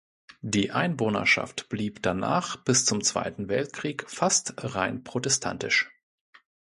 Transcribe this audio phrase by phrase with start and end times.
[0.41, 5.91] Die Einwohnerschaft blieb danach bis zum Zweiten Weltkrieg fast rein protestantisch.